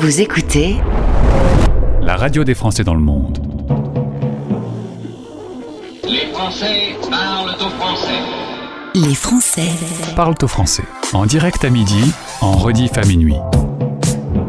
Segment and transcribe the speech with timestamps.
[0.00, 0.76] Vous écoutez
[2.00, 3.38] la radio des Français dans le monde.
[6.04, 8.20] Les Français parlent au français.
[8.94, 9.68] Les Français
[10.14, 10.84] Parlent au français.
[11.12, 13.34] En direct à midi, en rediff à minuit.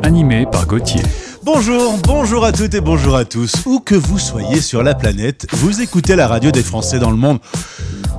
[0.03, 1.01] Animé par Gauthier.
[1.41, 3.53] Bonjour, bonjour à toutes et bonjour à tous.
[3.65, 7.17] Où que vous soyez sur la planète, vous écoutez la radio des Français dans le
[7.17, 7.39] monde.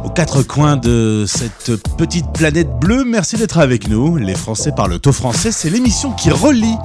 [0.04, 4.16] Aux quatre coins de cette petite planète bleue, merci d'être avec nous.
[4.16, 6.76] Les Français parlent au français, c'est l'émission qui relie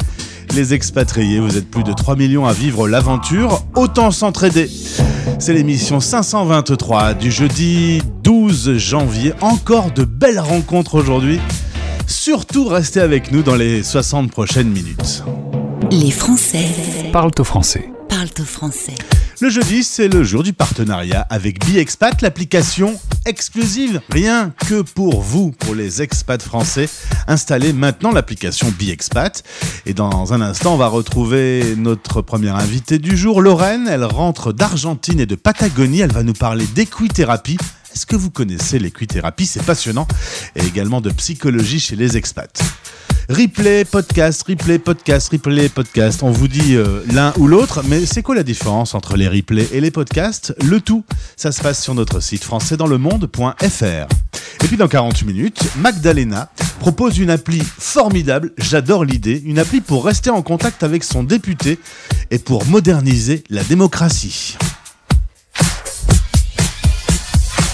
[0.54, 1.40] les expatriés.
[1.40, 4.70] Vous êtes plus de 3 millions à vivre l'aventure, autant s'entraider.
[5.40, 9.34] C'est l'émission 523 du jeudi 12 janvier.
[9.42, 11.40] Encore de belles rencontres aujourd'hui.
[12.08, 15.24] Surtout restez avec nous dans les 60 prochaines minutes.
[15.92, 16.66] Les Français
[17.12, 17.90] Parlent au français.
[18.10, 18.96] parlent au français.
[19.42, 25.52] Le jeudi, c'est le jour du partenariat avec BiExpat, l'application exclusive, rien que pour vous,
[25.52, 26.88] pour les expats français.
[27.28, 29.44] Installez maintenant l'application BiExpat.
[29.86, 33.90] Et dans un instant, on va retrouver notre première invitée du jour, Lorraine.
[33.90, 36.00] Elle rentre d'Argentine et de Patagonie.
[36.00, 37.58] Elle va nous parler d'équithérapie.
[37.94, 39.46] Est-ce que vous connaissez l'équithérapie?
[39.46, 40.08] C'est passionnant.
[40.56, 42.62] Et également de psychologie chez les expats.
[43.30, 46.22] Replay, podcast, replay, podcast, replay, podcast.
[46.22, 49.68] On vous dit euh, l'un ou l'autre, mais c'est quoi la différence entre les replays
[49.72, 50.54] et les podcasts?
[50.64, 51.04] Le tout,
[51.36, 53.84] ça se passe sur notre site françaisdanslemonde.fr.
[54.64, 60.06] Et puis dans 48 minutes, Magdalena propose une appli formidable, j'adore l'idée, une appli pour
[60.06, 61.80] rester en contact avec son député
[62.30, 64.56] et pour moderniser la démocratie.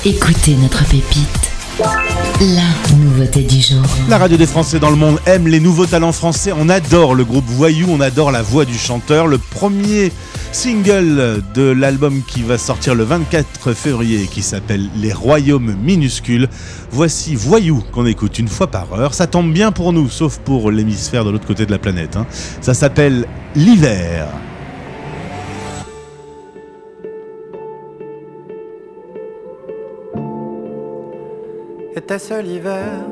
[0.06, 1.51] Écoutez notre pépite.
[1.86, 3.82] La nouveauté du jour.
[4.08, 6.52] La radio des Français dans le monde aime les nouveaux talents français.
[6.56, 9.26] On adore le groupe Voyou, on adore la voix du chanteur.
[9.26, 10.12] Le premier
[10.52, 16.50] single de l'album qui va sortir le 24 février qui s'appelle Les Royaumes minuscules.
[16.92, 19.14] Voici Voyou qu'on écoute une fois par heure.
[19.16, 22.16] Ça tombe bien pour nous, sauf pour l'hémisphère de l'autre côté de la planète.
[22.16, 22.28] hein.
[22.62, 24.28] Ça s'appelle L'hiver.
[31.94, 33.04] Était-ce l'hiver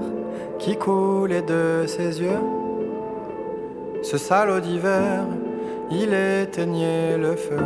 [0.58, 2.40] qui coulait de ses yeux
[4.02, 5.26] Ce salaud d'hiver,
[5.92, 7.60] il éteignait le feu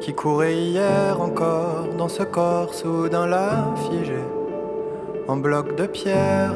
[0.00, 4.18] qui courait hier encore dans ce corps soudain là figé
[5.28, 6.54] en bloc de pierre.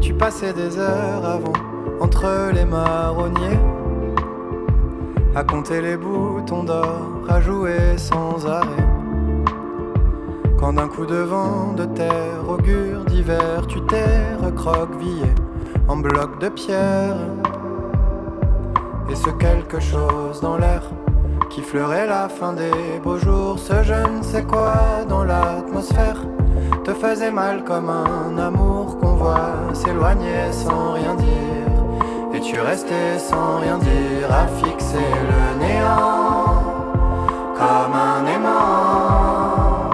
[0.00, 1.52] Tu passais des heures avant
[2.00, 3.58] entre les marronniers
[5.34, 8.86] à compter les boutons d'or, à jouer sans arrêt.
[10.58, 15.32] Quand d'un coup de vent de terre augure d'hiver, tu t'es recroquevillé
[15.88, 17.16] en bloc de pierre.
[19.10, 20.82] Et ce quelque chose dans l'air
[21.48, 24.74] qui fleurait la fin des beaux jours, ce je ne sais quoi
[25.08, 26.22] dans l'atmosphère
[26.84, 31.69] te faisait mal comme un amour qu'on voit s'éloigner sans rien dire.
[32.42, 34.96] Tu restais sans rien dire à fixer
[35.30, 36.64] le néant
[37.54, 39.90] comme un aimant.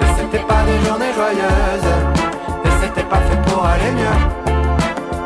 [0.00, 1.92] Et c'était pas des journées joyeuses,
[2.64, 4.18] et c'était pas fait pour aller mieux.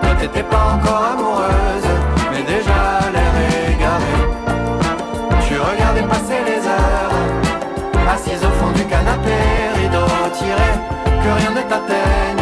[0.00, 1.90] Toi t'étais pas encore amoureuse,
[2.30, 2.80] mais déjà
[3.12, 3.34] l'air
[3.74, 4.16] égaré.
[5.46, 7.14] Tu regardais passer les heures,
[8.14, 9.36] assise au fond du canapé,
[9.76, 10.70] rideau tiré,
[11.04, 12.37] que rien ne t'atteigne,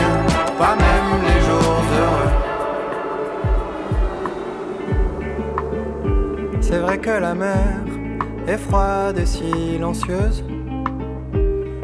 [7.06, 7.84] que la mer
[8.48, 10.42] est froide et silencieuse,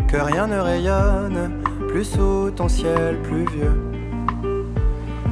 [0.09, 3.77] que rien ne rayonne plus sous ton ciel pluvieux.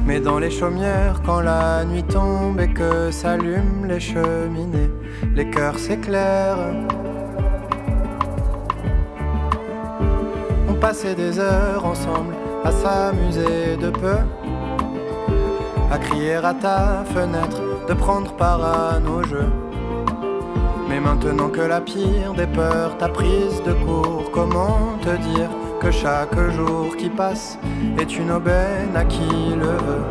[0.05, 4.91] Mais dans les chaumières, quand la nuit tombe et que s'allument les cheminées,
[5.35, 6.73] les cœurs s'éclairent.
[10.69, 14.19] On passait des heures ensemble à s'amuser de peu,
[15.91, 19.51] à crier à ta fenêtre, de prendre part à nos jeux.
[21.03, 25.49] Maintenant que la pire des peurs t'a prise de court, comment te dire
[25.81, 27.57] que chaque jour qui passe
[27.99, 30.05] est une aubaine à qui le veut?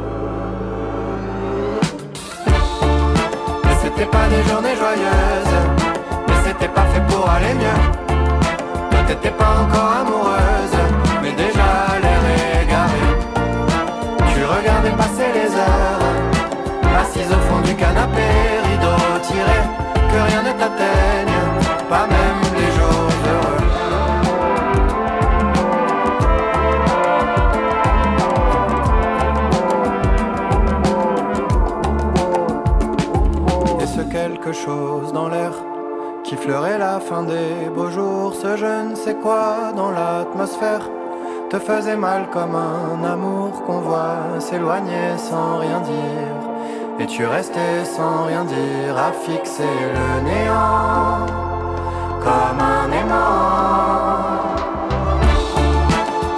[3.65, 5.59] Mais c'était pas des journées joyeuses,
[6.29, 7.83] mais c'était pas fait pour aller mieux.
[8.91, 10.79] Toi t'étais pas encore amoureuse,
[11.23, 11.71] mais déjà
[12.03, 12.23] l'air
[12.63, 13.05] égaré.
[14.35, 16.03] Tu regardais passer les heures,
[17.01, 18.29] assise au fond du canapé,
[18.69, 19.61] rideau tiré,
[20.11, 21.39] que rien ne t'atteigne,
[21.89, 23.63] pas même les jours heureux.
[33.83, 35.53] Et ce quelque chose dans l'air
[36.25, 38.35] qui fleurait la fin des beaux jours.
[38.35, 40.89] Ce je ne sais quoi dans l'atmosphère
[41.51, 46.50] te faisait mal comme un amour qu'on voit s'éloigner sans rien dire.
[47.03, 49.63] Et tu restais sans rien dire à fixer
[49.97, 51.25] le néant
[52.21, 54.21] comme un aimant.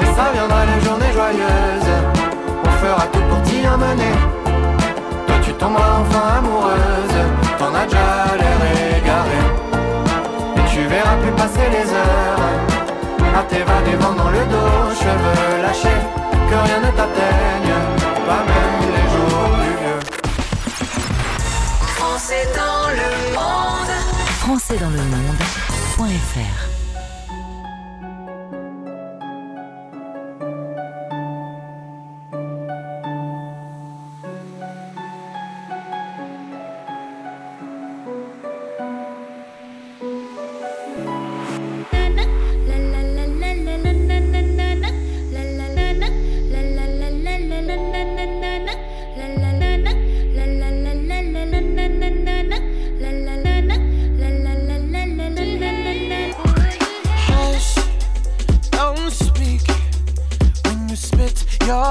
[0.00, 1.94] Et ça viendra les journées joyeuses,
[2.64, 4.14] on fera tout pour t'y amener.
[5.26, 7.19] Toi tu tomberas enfin amoureuse,
[7.58, 8.61] t'en as déjà l'air
[8.99, 9.41] égaré.
[10.58, 16.03] Et tu verras plus passer les heures, à t'évader vent dans le dos, cheveux lâchés,
[16.49, 17.75] que rien ne t'atteigne,
[18.29, 18.62] pas même
[22.32, 23.90] Français dans le monde.
[24.40, 26.81] Français dans le monde.fr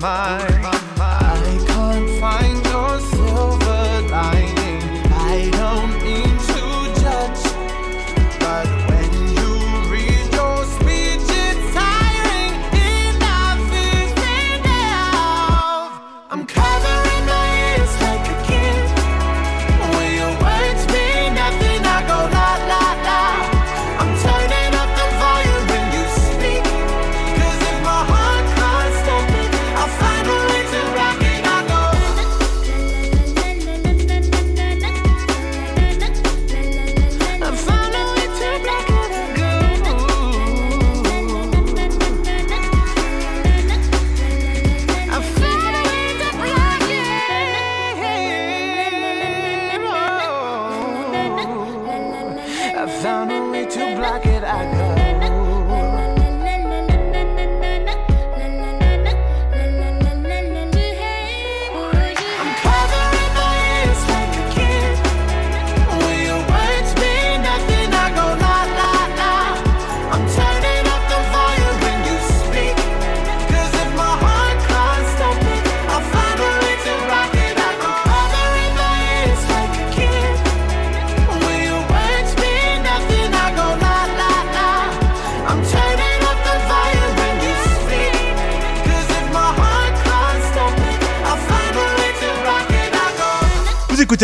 [0.00, 0.73] Mind.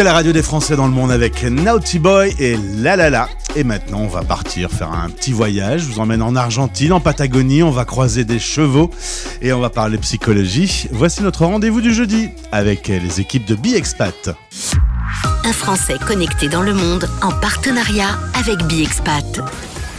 [0.00, 3.28] Écoutez la radio des Français dans le monde avec Naughty Boy et La La La.
[3.54, 5.82] Et maintenant, on va partir faire un petit voyage.
[5.82, 7.62] Je vous emmène en Argentine, en Patagonie.
[7.62, 8.90] On va croiser des chevaux
[9.42, 10.88] et on va parler psychologie.
[10.90, 14.30] Voici notre rendez-vous du jeudi avec les équipes de BiExpat.
[15.44, 19.42] Un Français connecté dans le monde en partenariat avec BiExpat.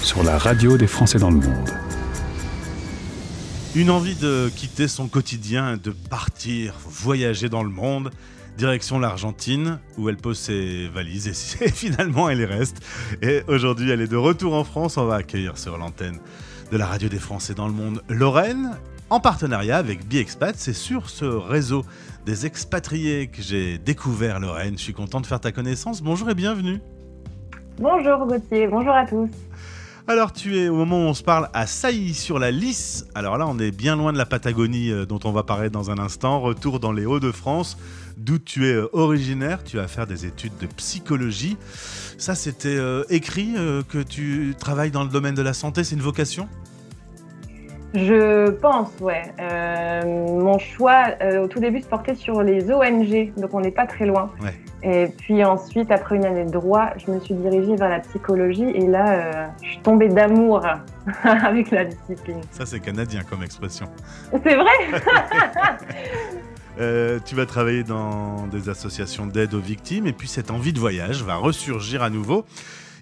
[0.02, 1.70] Sur la radio des Français dans le monde.
[3.76, 8.10] Une envie de quitter son quotidien, de partir voyager dans le monde.
[8.58, 11.28] Direction l'Argentine, où elle pose ses valises
[11.62, 12.78] et finalement elle y reste.
[13.22, 14.98] Et aujourd'hui, elle est de retour en France.
[14.98, 16.20] On va accueillir sur l'antenne
[16.72, 18.78] de la radio des Français dans le monde Lorraine,
[19.10, 20.56] en partenariat avec BiExpat.
[20.58, 21.84] C'est sur ce réseau
[22.26, 24.78] des expatriés que j'ai découvert Lorraine.
[24.78, 26.02] Je suis content de faire ta connaissance.
[26.02, 26.80] Bonjour et bienvenue.
[27.80, 29.30] Bonjour Gauthier, bonjour à tous.
[30.08, 33.06] Alors, tu es au moment où on se parle à Sailly sur la Lys.
[33.16, 35.92] Alors là, on est bien loin de la Patagonie euh, dont on va parler dans
[35.92, 36.42] un instant.
[36.42, 37.78] Retour dans les Hauts-de-France,
[38.24, 39.64] d'où tu es euh, originaire.
[39.64, 41.58] Tu vas faire des études de psychologie.
[42.18, 43.56] Ça, c'était euh, écrit
[43.90, 45.84] que tu travailles dans le domaine de la santé.
[45.84, 46.48] C'est une vocation?
[47.94, 49.34] Je pense, ouais.
[50.06, 51.08] mon choix
[51.44, 54.32] au tout début se portait sur les ONG, donc on n'est pas très loin.
[54.42, 54.54] Ouais.
[54.84, 58.68] Et puis ensuite, après une année de droit, je me suis dirigée vers la psychologie
[58.70, 60.66] et là, euh, je suis tombée d'amour
[61.24, 62.42] avec la discipline.
[62.50, 63.88] Ça, c'est canadien comme expression.
[64.32, 65.02] C'est vrai
[66.80, 70.80] euh, Tu vas travailler dans des associations d'aide aux victimes et puis cette envie de
[70.80, 72.46] voyage va ressurgir à nouveau.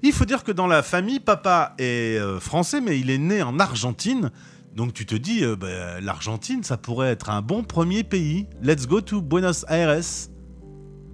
[0.01, 3.41] Il faut dire que dans la famille, papa est euh, français, mais il est né
[3.41, 4.31] en Argentine.
[4.75, 8.47] Donc tu te dis, bah, l'Argentine, ça pourrait être un bon premier pays.
[8.61, 9.99] Let's go to Buenos Aires.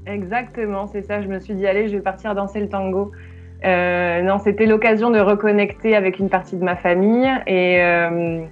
[0.05, 1.21] Exactement, c'est ça.
[1.21, 3.11] Je me suis dit, allez, je vais partir danser le tango.
[3.63, 7.27] Euh, non, c'était l'occasion de reconnecter avec une partie de ma famille.
[7.47, 8.45] Et, euh,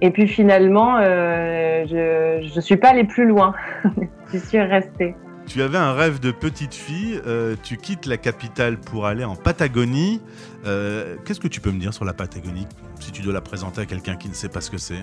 [0.00, 3.54] et puis finalement, euh, je ne suis pas allée plus loin.
[4.32, 5.14] je suis restée.
[5.46, 7.20] Tu avais un rêve de petite fille.
[7.62, 10.22] tu quittes la capitale pour aller en Patagonie.
[10.64, 12.66] Qu'est-ce que tu peux me dire sur la Patagonie,
[12.98, 15.02] si tu dois la présenter à quelqu'un qui ne sait pas ce que c'est?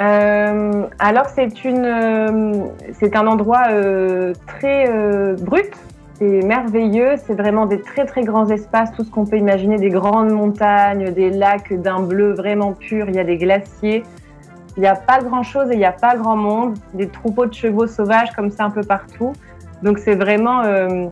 [0.00, 2.68] Euh, alors c'est euh,
[3.14, 5.70] un endroit euh, très euh, brut,
[6.22, 9.90] c'est merveilleux, c'est vraiment des très très grands espaces, tout ce qu'on peut imaginer, des
[9.90, 14.04] grandes montagnes, des lacs d'un bleu vraiment pur, il y a des glaciers,
[14.76, 17.46] il n'y a pas grand chose et il n'y a pas grand monde, des troupeaux
[17.46, 19.32] de chevaux sauvages comme ça un peu partout,
[19.82, 21.06] donc c'est vraiment euh,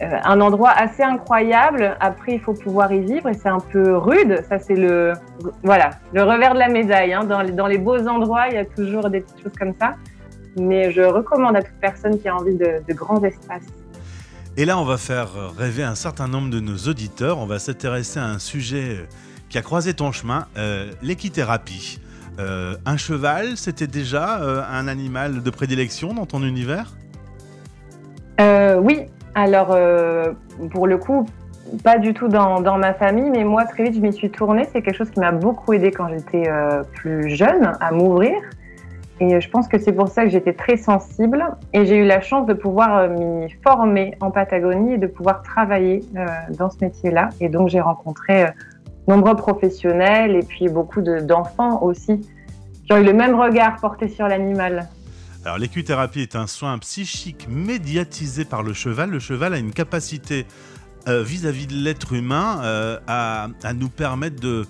[0.00, 1.96] un endroit assez incroyable.
[2.00, 4.42] Après, il faut pouvoir y vivre et c'est un peu rude.
[4.48, 5.12] Ça, c'est le,
[5.62, 7.14] voilà, le revers de la médaille.
[7.14, 7.24] Hein.
[7.24, 9.94] Dans, les, beaux endroits, il y a toujours des petites choses comme ça.
[10.58, 13.68] Mais je recommande à toute personne qui a envie de, grands espaces.
[14.56, 17.38] Et là, on va faire rêver un certain nombre de nos auditeurs.
[17.38, 19.08] On va s'intéresser à un sujet
[19.48, 22.00] qui a croisé ton chemin, euh, l'équithérapie.
[22.38, 24.40] Euh, un cheval, c'était déjà
[24.70, 26.94] un animal de prédilection dans ton univers?
[28.82, 30.32] Oui, alors, euh,
[30.70, 31.26] pour le coup,
[31.82, 34.64] pas du tout dans, dans, ma famille, mais moi, très vite, je m'y suis tournée.
[34.72, 38.34] C'est quelque chose qui m'a beaucoup aidé quand j'étais euh, plus jeune à m'ouvrir.
[39.22, 41.44] Et je pense que c'est pour ça que j'étais très sensible.
[41.72, 45.42] Et j'ai eu la chance de pouvoir euh, m'y former en Patagonie et de pouvoir
[45.42, 46.00] travailler
[46.58, 47.28] dans ce métier-là.
[47.40, 48.46] Et donc, j'ai rencontré
[49.06, 52.20] nombreux professionnels et puis beaucoup d'enfants aussi
[52.84, 54.88] qui ont eu le même regard porté sur l'animal.
[55.44, 59.10] Alors l'équithérapie est un soin psychique médiatisé par le cheval.
[59.10, 60.46] Le cheval a une capacité
[61.08, 64.66] euh, vis-à-vis de l'être humain euh, à, nous permettre de,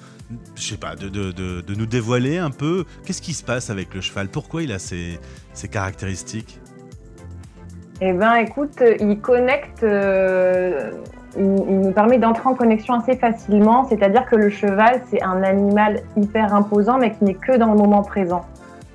[0.55, 2.85] je sais pas, de, de, nous dévoiler un peu.
[3.05, 4.29] Qu'est-ce qui se passe avec le cheval?
[4.29, 5.19] Pourquoi il a ces,
[5.53, 6.61] ces caractéristiques?
[8.01, 9.83] Eh bien, écoute, il connecte.
[9.83, 10.91] Euh,
[11.37, 15.43] il, il, nous permet d'entrer en connexion assez facilement, c'est-à-dire que le cheval, c'est un
[15.43, 18.45] animal hyper imposant, mais qui n'est que dans le moment présent.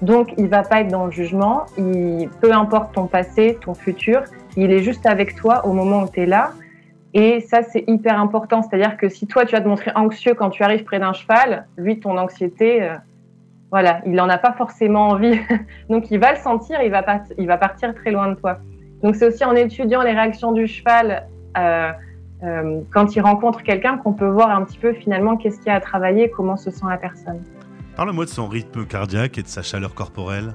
[0.01, 1.65] Donc, il va pas être dans le jugement.
[1.77, 4.23] Il, peu importe ton passé, ton futur,
[4.55, 6.51] il est juste avec toi au moment où tu es là.
[7.17, 8.61] Et ça, c'est hyper important.
[8.61, 11.65] C'est-à-dire que si toi, tu vas te montrer anxieux quand tu arrives près d'un cheval,
[11.75, 12.93] lui, ton anxiété, euh,
[13.71, 15.35] voilà, il n'en a pas forcément envie.
[15.89, 18.59] Donc, il va le sentir, il va, pas, il va partir très loin de toi.
[19.01, 21.91] Donc, c'est aussi en étudiant les réactions du cheval euh,
[22.43, 25.71] euh, quand il rencontre quelqu'un qu'on peut voir un petit peu finalement qu'est-ce qu'il y
[25.71, 27.41] a à travailler, comment se sent la personne.
[27.95, 30.53] Parle-moi de son rythme cardiaque et de sa chaleur corporelle.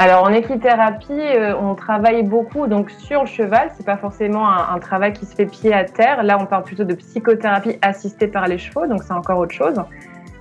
[0.00, 3.72] Alors en équithérapie, euh, on travaille beaucoup donc sur le cheval.
[3.76, 6.22] C'est pas forcément un, travail qui se fait pied à terre.
[6.22, 9.74] Là, on parle plutôt de psychothérapie assistée par les chevaux, donc c'est encore autre chose.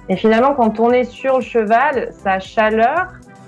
[0.09, 3.07] Et finalement, quand on est sur le cheval, sa chaleur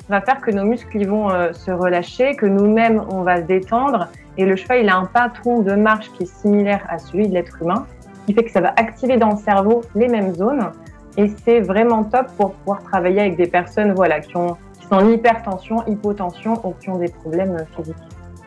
[0.09, 4.07] va faire que nos muscles vont euh, se relâcher, que nous-mêmes on va se détendre.
[4.37, 7.35] Et le cheval, il a un patron de marche qui est similaire à celui de
[7.35, 7.85] l'être humain,
[8.25, 10.71] qui fait que ça va activer dans le cerveau les mêmes zones.
[11.17, 14.57] Et c'est vraiment top pour pouvoir travailler avec des personnes voilà, qui, ont,
[14.89, 17.95] sont en hypertension, hypotension ou qui ont des problèmes physiques.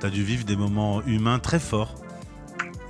[0.00, 1.94] Tu as dû vivre des moments humains très forts.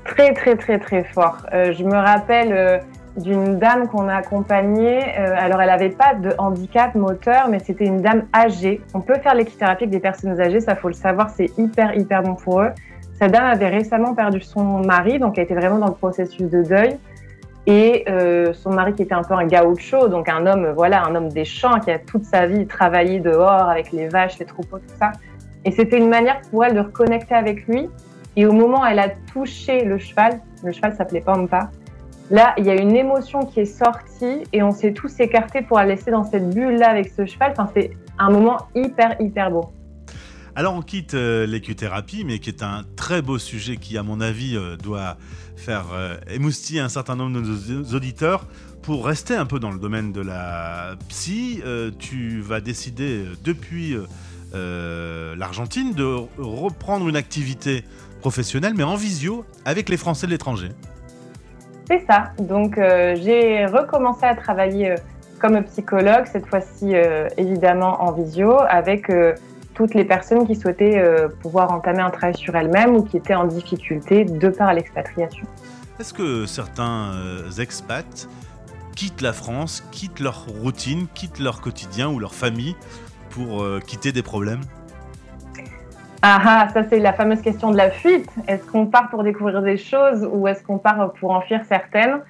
[0.04, 1.46] Très, très, très, très forts.
[1.52, 2.78] Euh, je me rappelle euh,
[3.16, 5.02] d'une dame qu'on a accompagnée.
[5.18, 8.80] Euh, alors, elle n'avait pas de handicap moteur, mais c'était une dame âgée.
[8.94, 12.22] On peut faire l'équithérapie avec des personnes âgées, ça faut le savoir, c'est hyper, hyper
[12.22, 12.70] bon pour eux.
[13.14, 16.62] Cette dame avait récemment perdu son mari, donc elle était vraiment dans le processus de
[16.62, 16.98] deuil
[17.66, 21.14] et euh, son mari qui était un peu un gaucho, donc un homme, voilà, un
[21.14, 24.78] homme des champs qui a toute sa vie travaillé dehors avec les vaches, les troupeaux,
[24.78, 25.12] tout ça.
[25.64, 27.88] Et c'était une manière pour elle de reconnecter avec lui.
[28.34, 31.70] Et au moment où elle a touché le cheval, le cheval s'appelait Pampa,
[32.30, 35.78] là, il y a une émotion qui est sortie et on s'est tous écartés pour
[35.78, 37.52] la laisser dans cette bulle-là avec ce cheval.
[37.52, 39.70] Enfin, c'est un moment hyper, hyper beau.
[40.54, 44.20] Alors on quitte euh, l'écuthérapie, mais qui est un très beau sujet qui, à mon
[44.20, 45.16] avis, euh, doit
[45.56, 48.46] faire euh, émoustiller un certain nombre de nos auditeurs.
[48.82, 51.62] Pour rester un peu dans le domaine de la psy,
[52.00, 53.96] tu vas décider depuis
[54.52, 57.84] l'Argentine de reprendre une activité
[58.20, 60.70] professionnelle, mais en visio, avec les Français de l'étranger.
[61.88, 62.32] C'est ça.
[62.40, 64.96] Donc, j'ai recommencé à travailler
[65.38, 66.94] comme psychologue, cette fois-ci
[67.36, 69.08] évidemment en visio, avec
[69.74, 73.34] toutes les personnes qui souhaitaient euh, pouvoir entamer un travail sur elles-mêmes ou qui étaient
[73.34, 75.46] en difficulté de par l'expatriation.
[76.00, 78.28] Est-ce que certains euh, expats
[78.96, 82.76] quittent la France, quittent leur routine, quittent leur quotidien ou leur famille
[83.30, 84.60] pour euh, quitter des problèmes?
[86.22, 88.30] Ah ah, ça c'est la fameuse question de la fuite.
[88.46, 92.20] Est-ce qu'on part pour découvrir des choses ou est-ce qu'on part pour en fuir certaines?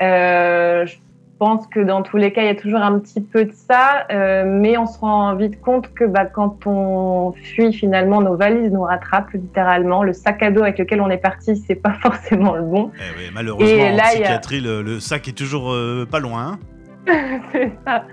[0.00, 0.96] Euh, Je
[1.38, 4.06] pense que dans tous les cas, il y a toujours un petit peu de ça,
[4.10, 8.72] euh, mais on se rend vite compte que bah, quand on fuit, finalement, nos valises
[8.72, 10.02] nous rattrapent littéralement.
[10.02, 12.90] Le sac à dos avec lequel on est parti, c'est pas forcément le bon.
[12.96, 16.18] Eh oui, malheureusement, Et en là, a- psychiatrie, le, le sac est toujours euh, pas
[16.20, 16.58] loin.
[17.52, 18.04] c'est ça.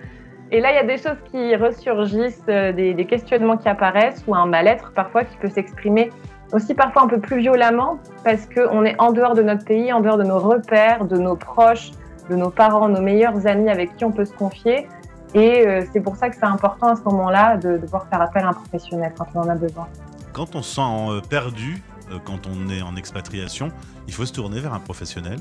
[0.52, 4.24] Et là, il y a des choses qui ressurgissent, euh, des, des questionnements qui apparaissent,
[4.28, 6.12] ou un mal-être parfois qui peut s'exprimer
[6.54, 10.00] aussi parfois un peu plus violemment, parce qu'on est en dehors de notre pays, en
[10.00, 11.90] dehors de nos repères, de nos proches,
[12.30, 14.88] de nos parents, nos meilleurs amis avec qui on peut se confier.
[15.34, 18.22] Et euh, c'est pour ça que c'est important à ce moment-là de, de pouvoir faire
[18.22, 19.88] appel à un professionnel quand on en a besoin.
[20.34, 23.70] Quand on se sent euh, perdu, euh, quand on est en expatriation,
[24.08, 25.40] il faut se tourner vers un professionnel.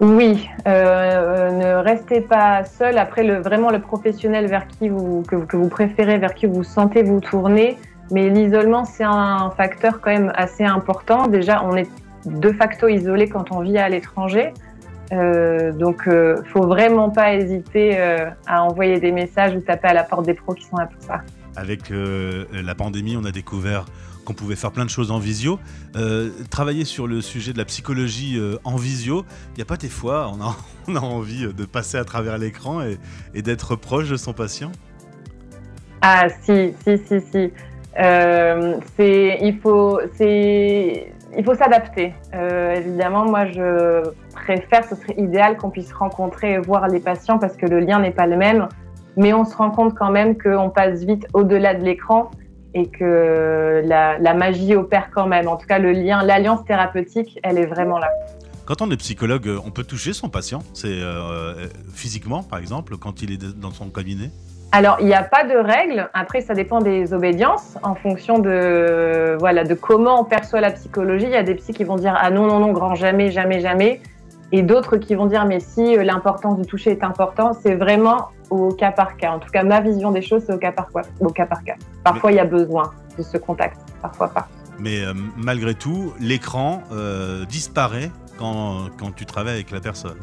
[0.00, 2.98] Oui, euh, ne restez pas seul.
[2.98, 6.62] Après, le, vraiment le professionnel vers qui vous, que, que vous préférez, vers qui vous
[6.62, 7.76] sentez vous tourner.
[8.12, 11.26] Mais l'isolement, c'est un facteur quand même assez important.
[11.26, 11.88] Déjà, on est
[12.26, 14.54] de facto isolé quand on vit à l'étranger.
[15.12, 19.94] Euh, donc, euh, faut vraiment pas hésiter euh, à envoyer des messages ou taper à
[19.94, 21.22] la porte des pros qui sont là pour ça.
[21.56, 23.86] Avec euh, la pandémie, on a découvert
[24.24, 25.58] qu'on pouvait faire plein de choses en visio.
[25.96, 29.24] Euh, travailler sur le sujet de la psychologie euh, en visio,
[29.54, 30.54] il n'y a pas des fois, on a,
[30.88, 32.98] on a envie de passer à travers l'écran et,
[33.34, 34.70] et d'être proche de son patient?
[36.02, 37.52] Ah si, si, si, si.
[37.98, 42.14] Euh, c'est, il faut, c'est, il faut s'adapter.
[42.34, 47.38] Euh, évidemment, moi, je préfère, ce serait idéal qu'on puisse rencontrer et voir les patients
[47.38, 48.68] parce que le lien n'est pas le même.
[49.16, 52.30] Mais on se rend compte quand même qu'on passe vite au-delà de l'écran
[52.74, 55.48] et que la, magie opère quand même.
[55.48, 58.08] En tout cas, le lien, l'alliance thérapeutique, elle est vraiment là.
[58.64, 62.98] Quand on est psychologue, on peut toucher son patient, c'est euh, euh, physiquement par exemple,
[62.98, 64.30] quand il est dans son cabinet?
[64.70, 66.10] Alors, il n'y a pas de règle.
[66.12, 71.24] Après, ça dépend des obédiences en fonction de, voilà, de comment on perçoit la psychologie.
[71.24, 73.60] Il y a des psys qui vont dire Ah non, non, non, grand jamais, jamais,
[73.60, 74.02] jamais.
[74.52, 77.52] Et d'autres qui vont dire Mais si, euh, l'importance du toucher est important.
[77.54, 79.32] C'est vraiment au cas par cas.
[79.32, 81.64] En tout cas, ma vision des choses, c'est au cas par, quoi, au cas, par
[81.64, 81.76] cas.
[82.04, 84.48] Parfois, il y a besoin de ce contact, parfois pas.
[84.78, 90.18] Mais euh, malgré tout, l'écran euh, disparaît quand, quand tu travailles avec la personne.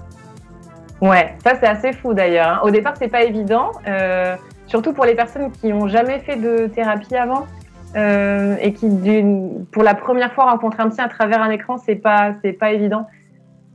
[1.02, 2.48] Ouais, ça c'est assez fou d'ailleurs.
[2.48, 2.60] hein.
[2.64, 4.36] Au départ, c'est pas évident, euh,
[4.68, 7.46] surtout pour les personnes qui ont jamais fait de thérapie avant
[7.96, 8.88] euh, et qui,
[9.72, 12.72] pour la première fois, rencontrent un psy à travers un écran, c'est pas, c'est pas
[12.72, 13.08] évident.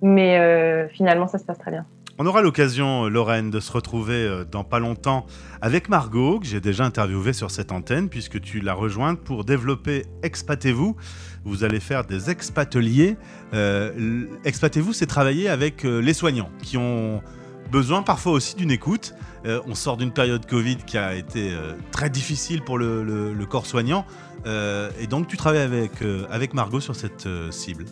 [0.02, 1.84] Mais euh, finalement, ça se passe très bien.
[2.22, 5.24] On aura l'occasion, euh, Lorraine, de se retrouver euh, dans pas longtemps
[5.62, 10.04] avec Margot, que j'ai déjà interviewé sur cette antenne, puisque tu l'as rejointe pour développer
[10.22, 10.96] Expatez-vous.
[11.46, 13.16] Vous allez faire des expateliers.
[13.54, 17.22] Euh, Expatez-vous, c'est travailler avec euh, les soignants qui ont
[17.72, 19.14] besoin parfois aussi d'une écoute.
[19.46, 21.56] On sort d'une période Covid qui a été
[21.92, 24.04] très difficile pour le, le- corps soignant.
[24.44, 25.92] Et donc, tu travailles avec,
[26.30, 27.86] avec Margot sur cette cible.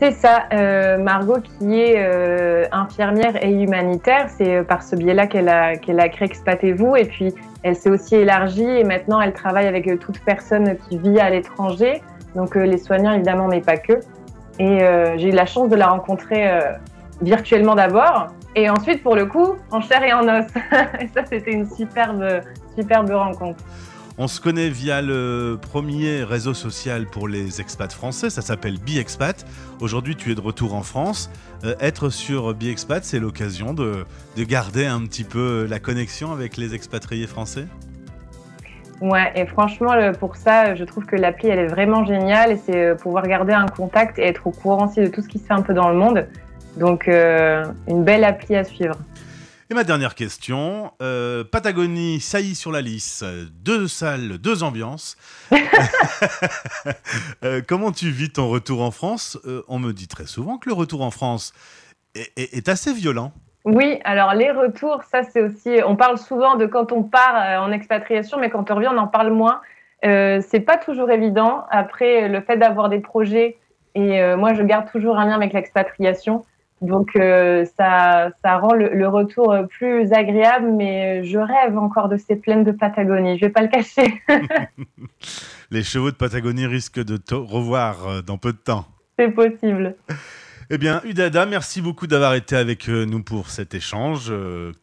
[0.00, 5.26] C'est ça, euh, Margot qui est euh, infirmière et humanitaire, c'est euh, par ce biais-là
[5.26, 7.34] qu'elle a, a créé Expatez-vous et puis
[7.64, 12.00] elle s'est aussi élargie et maintenant elle travaille avec toute personne qui vit à l'étranger,
[12.36, 13.94] donc les soignants évidemment mais pas que.
[14.60, 14.78] Et
[15.16, 16.48] j'ai eu la chance de la rencontrer
[17.20, 20.46] virtuellement d'abord et ensuite pour le coup en chair et en os.
[21.00, 22.24] et ça c'était une superbe,
[22.76, 23.64] superbe rencontre.
[24.20, 29.46] On se connaît via le premier réseau social pour les expats français, ça s'appelle BiExpat.
[29.78, 31.30] Aujourd'hui, tu es de retour en France.
[31.62, 34.04] Euh, être sur BiExpat, c'est l'occasion de,
[34.36, 37.66] de garder un petit peu la connexion avec les expatriés français?
[39.00, 42.94] Ouais, et franchement, pour ça, je trouve que l'appli, elle est vraiment géniale c'est euh,
[42.96, 45.54] pouvoir garder un contact et être au courant aussi de tout ce qui se fait
[45.54, 46.26] un peu dans le monde.
[46.76, 48.96] Donc, euh, une belle appli à suivre.
[49.70, 55.16] Et ma dernière question, euh, Patagonie, saillie sur la lisse, deux salles, deux ambiances.
[57.44, 59.38] Euh, comment tu vis ton retour en France?
[59.46, 61.52] Euh, on me dit très souvent que le retour en France
[62.14, 63.32] est, est assez violent.
[63.64, 67.70] Oui, alors les retours, ça c'est aussi, on parle souvent de quand on part en
[67.70, 69.60] expatriation, mais quand on revient, on en parle moins.
[70.02, 71.64] c'est pas toujours évident.
[71.70, 73.58] Après, le fait d'avoir des projets,
[73.94, 76.44] et moi je garde toujours un lien avec l'expatriation,
[76.80, 82.08] donc euh, ça, ça rend le, retour euh, plus agréable, mais euh, je rêve encore
[82.08, 84.22] de ces plaines de Patagonie, je ne vais pas le cacher.
[85.70, 88.86] Les chevaux de Patagonie risquent de te revoir dans peu de temps.
[89.18, 89.96] C'est possible.
[90.70, 94.32] Eh bien, Udada, merci beaucoup d'avoir été avec nous pour cet échange,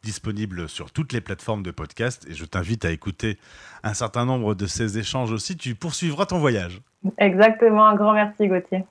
[0.03, 2.27] disponible sur toutes les plateformes de podcast.
[2.29, 3.39] Et je t'invite à écouter
[3.83, 5.57] un certain nombre de ces échanges aussi.
[5.57, 6.81] Tu poursuivras ton voyage.
[7.17, 7.87] Exactement.
[7.87, 8.83] Un grand merci, Gauthier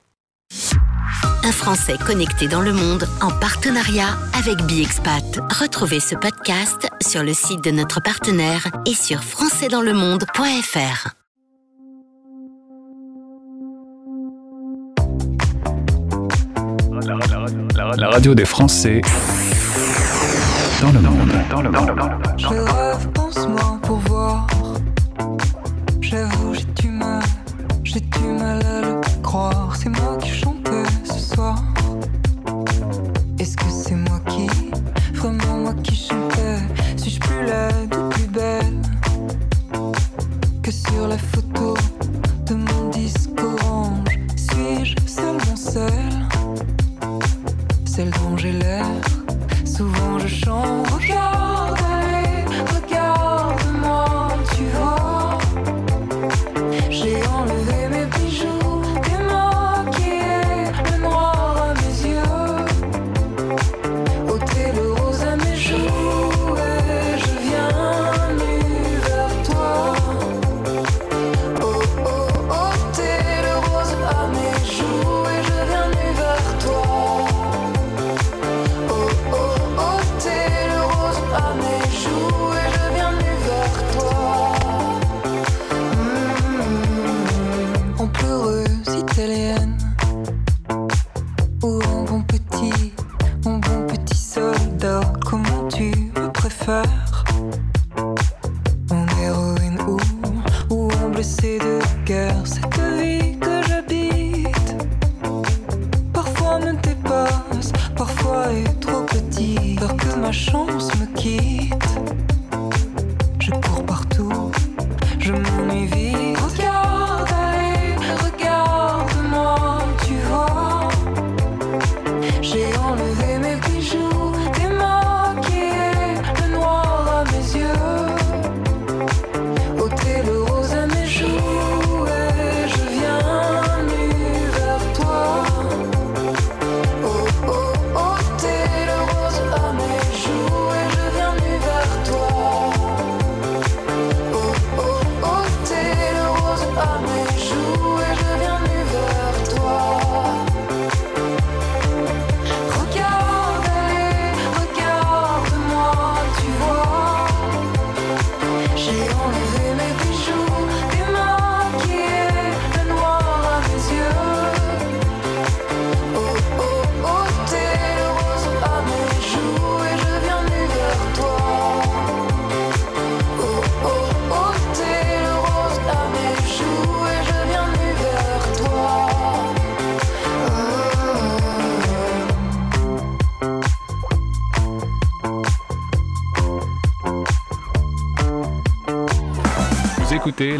[1.45, 5.39] un Français connecté dans le monde en partenariat avec BiExpat.
[5.59, 11.09] Retrouvez ce podcast sur le site de notre partenaire et sur françaisdanslemonde.fr.
[17.97, 19.01] La, radio des Français
[20.81, 21.31] dans le monde.
[26.01, 27.23] J'avoue, j'ai du mal,
[27.83, 28.27] j'ai du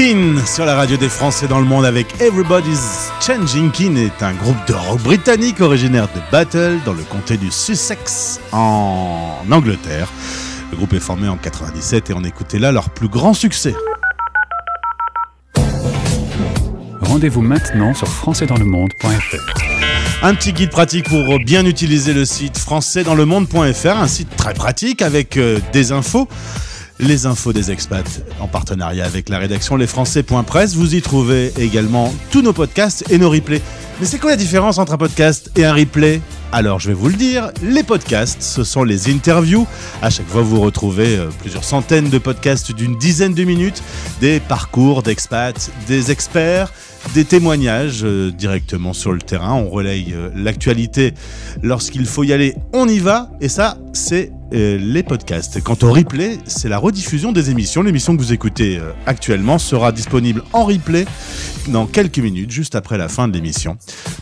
[0.00, 3.70] Keane sur la radio des Français dans le monde avec Everybody's Changing.
[3.70, 8.40] Keane est un groupe de rock britannique originaire de Battle dans le comté du Sussex
[8.50, 10.08] en Angleterre.
[10.70, 13.74] Le groupe est formé en 97 et on écoutait là leur plus grand succès.
[17.02, 19.36] Rendez-vous maintenant sur françaisdanslemonde.fr.
[20.22, 25.36] Un petit guide pratique pour bien utiliser le site françaisdanslemonde.fr, un site très pratique avec
[25.36, 26.26] euh, des infos.
[27.00, 30.74] Les infos des expats en partenariat avec la rédaction lesfrançais.press.
[30.74, 33.62] Vous y trouvez également tous nos podcasts et nos replays.
[34.00, 36.20] Mais c'est quoi la différence entre un podcast et un replay?
[36.52, 39.66] Alors je vais vous le dire, les podcasts, ce sont les interviews.
[40.02, 43.82] À chaque fois, vous retrouvez euh, plusieurs centaines de podcasts d'une dizaine de minutes,
[44.20, 46.72] des parcours d'expats, des experts,
[47.14, 49.54] des témoignages euh, directement sur le terrain.
[49.54, 51.14] On relaye euh, l'actualité
[51.62, 53.30] lorsqu'il faut y aller, on y va.
[53.40, 55.62] Et ça, c'est les podcasts.
[55.62, 57.82] Quant au replay, c'est la rediffusion des émissions.
[57.82, 61.06] L'émission que vous écoutez euh, actuellement sera disponible en replay
[61.68, 63.76] dans quelques minutes, juste après la fin de l'émission.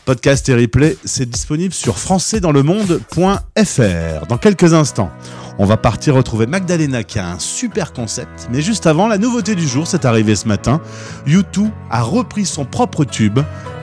[0.05, 4.27] Podcast et replay, c'est disponible sur françaisdanslemonde.fr.
[4.29, 5.11] Dans quelques instants,
[5.59, 8.49] on va partir retrouver Magdalena qui a un super concept.
[8.53, 10.81] Mais juste avant, la nouveauté du jour, c'est arrivé ce matin.
[11.27, 13.41] U2 a repris son propre tube,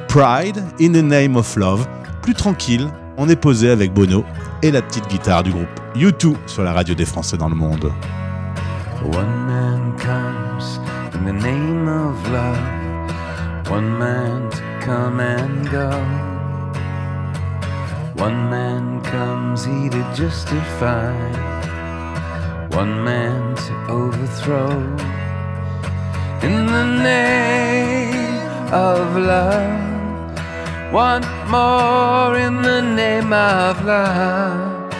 [0.08, 1.88] Pride in the Name of Love.
[2.22, 4.24] Plus tranquille, on est posé avec Bono
[4.66, 7.92] et la petite guitare du groupe U2 sur la radio des Français dans le monde.
[9.04, 10.80] One man comes
[11.14, 13.70] in the name of love.
[13.70, 15.92] One man to come and go.
[18.18, 21.14] One man comes he to justify.
[22.72, 24.72] One man to overthrow.
[26.42, 29.95] In the name of love.
[30.96, 34.94] One more in the name of love.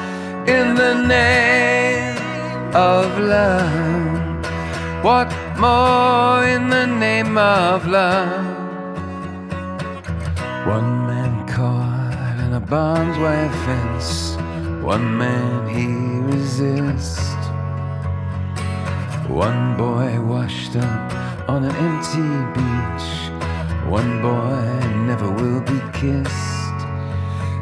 [0.46, 2.18] In the name
[2.76, 4.44] of love.
[5.06, 8.46] What more in the name of love?
[10.68, 14.36] One man caught in a barbed wire fence.
[14.84, 15.88] One man he
[16.30, 17.24] resists.
[19.30, 21.14] One boy washed up
[21.48, 23.08] on an empty beach.
[23.90, 26.80] One boy never will be kissed.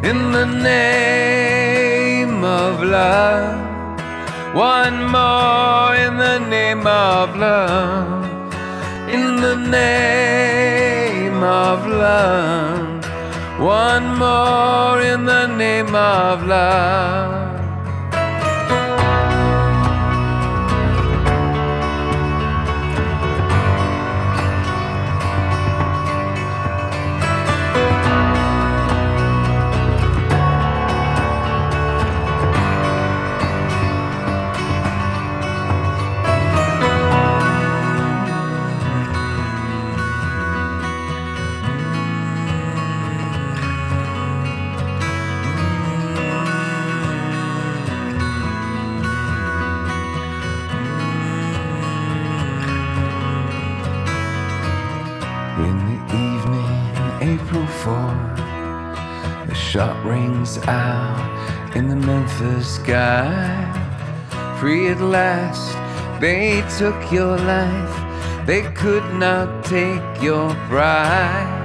[0.02, 3.60] In the name of love.
[4.56, 8.24] One more in the name of love.
[9.10, 13.06] In the name of love.
[13.60, 17.43] One more in the name of love.
[59.74, 63.42] Shot rings out in the Memphis sky.
[64.60, 65.74] Free at last,
[66.22, 71.63] they took your life, they could not take your pride.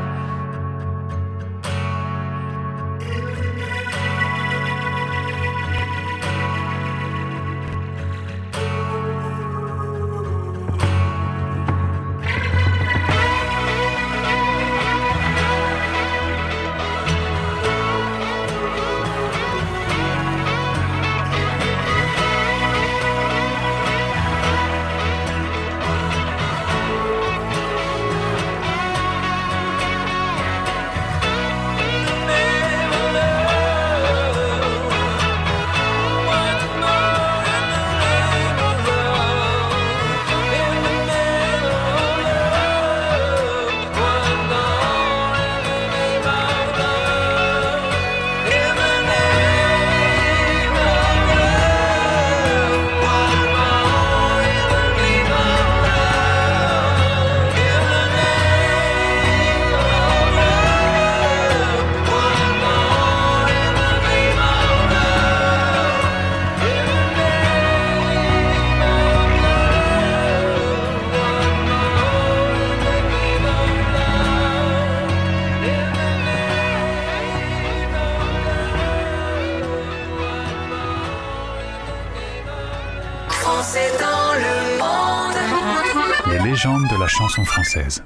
[86.58, 88.02] Légendes de la chanson française.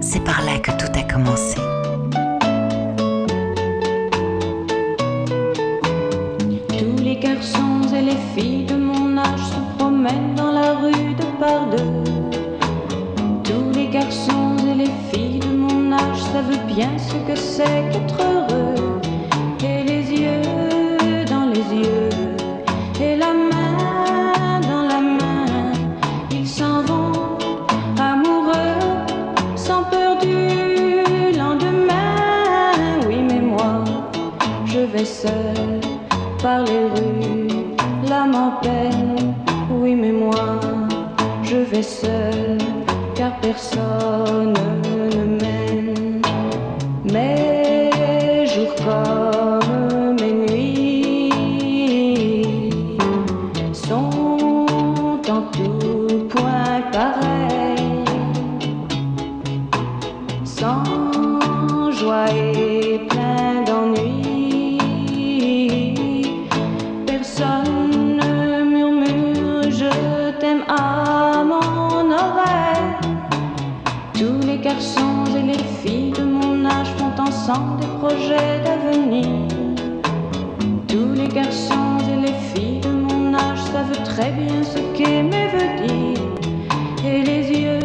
[0.00, 1.58] C'est par là que tout a commencé.
[77.26, 79.26] Des projets d'avenir.
[80.86, 85.86] Tous les garçons et les filles de mon âge savent très bien ce qu'aimer veut
[85.86, 86.22] dire.
[87.04, 87.80] Et les yeux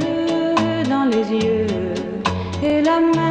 [0.87, 1.67] dans les yeux,
[2.63, 3.30] et la main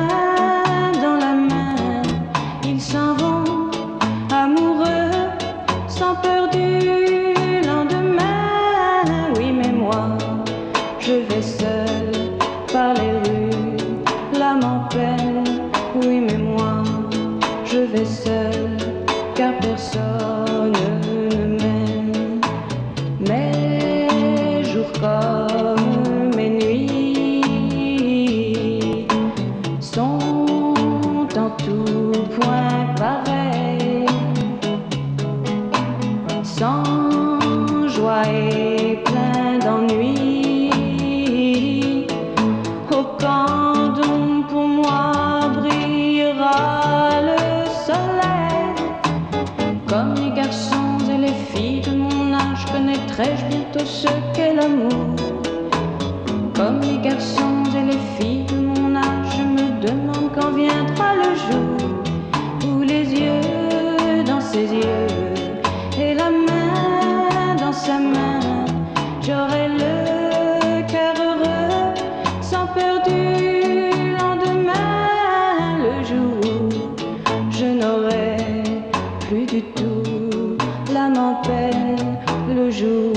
[79.31, 80.59] plus du tout.
[80.93, 82.19] L'âme en peine,
[82.53, 83.15] le jour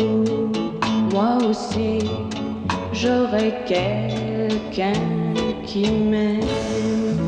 [1.11, 1.99] moi aussi
[2.93, 4.93] j'aurai quelqu'un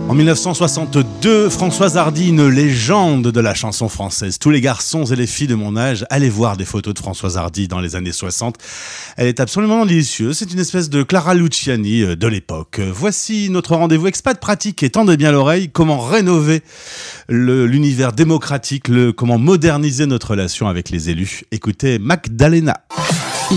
[0.10, 4.40] En 1962, Françoise Hardy, une légende de la chanson française.
[4.40, 7.38] Tous les garçons et les filles de mon âge, allez voir des photos de Françoise
[7.38, 8.58] Hardy dans les années 60.
[9.16, 10.38] Elle est absolument délicieuse.
[10.38, 12.80] C'est une espèce de Clara Luciani euh, de l'époque.
[12.80, 15.70] Voici notre rendez-vous expat pratique et tendez bien l'oreille.
[15.70, 16.62] Comment rénover
[17.30, 21.44] l'univers démocratique, le, comment moderniser notre relation avec les élus.
[21.52, 22.82] Écoutez Magdalena.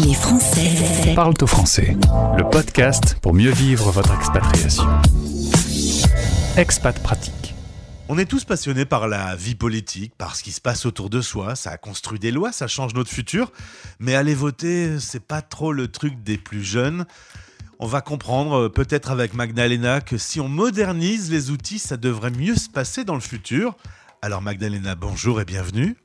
[0.05, 1.97] Les Français Parle au français,
[2.37, 4.85] le podcast pour mieux vivre votre expatriation.
[6.57, 7.55] Expat pratique.
[8.09, 11.21] On est tous passionnés par la vie politique, par ce qui se passe autour de
[11.21, 11.57] soi.
[11.57, 13.51] Ça a construit des lois, ça change notre futur.
[13.99, 17.05] Mais aller voter, c'est pas trop le truc des plus jeunes.
[17.81, 22.31] On va comprendre, euh, peut-être avec Magdalena, que si on modernise les outils, ça devrait
[22.31, 23.77] mieux se passer dans le futur.
[24.23, 25.97] Alors Magdalena, bonjour et bienvenue.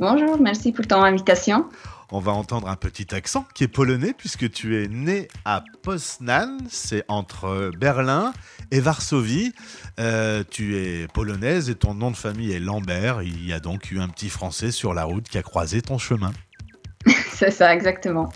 [0.00, 1.66] Bonjour, merci pour ton invitation.
[2.10, 6.56] On va entendre un petit accent qui est polonais puisque tu es né à Poznan,
[6.70, 8.32] c'est entre Berlin
[8.70, 9.52] et Varsovie.
[10.00, 13.20] Euh, tu es polonaise et ton nom de famille est Lambert.
[13.22, 15.98] Il y a donc eu un petit Français sur la route qui a croisé ton
[15.98, 16.32] chemin.
[17.30, 18.32] C'est ça, exactement.